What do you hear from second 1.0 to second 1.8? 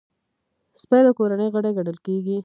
د کورنۍ غړی